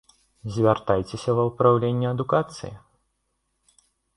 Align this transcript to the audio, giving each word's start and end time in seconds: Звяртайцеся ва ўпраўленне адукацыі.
Звяртайцеся 0.53 1.31
ва 1.39 1.43
ўпраўленне 1.49 2.07
адукацыі. 2.15 2.73